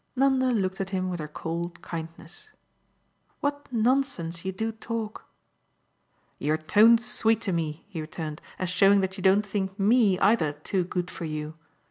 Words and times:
'"Nanda 0.15 0.47
looked 0.49 0.81
at 0.81 0.89
him 0.89 1.11
with 1.11 1.19
her 1.19 1.27
cold 1.27 1.83
kindness. 1.83 2.49
"What 3.39 3.67
nonsense 3.71 4.43
you 4.43 4.51
do 4.51 4.71
talk!" 4.71 5.27
"Your 6.39 6.57
tone's 6.57 7.05
sweet 7.05 7.39
to 7.41 7.51
me," 7.53 7.85
he 7.87 8.01
returned, 8.01 8.41
"as 8.57 8.71
showing 8.71 9.01
that 9.01 9.15
you 9.17 9.21
don't 9.21 9.45
think 9.45 9.77
ME, 9.79 10.17
either, 10.17 10.53
too 10.53 10.85
good 10.85 11.11
for 11.11 11.25
you. 11.25 11.53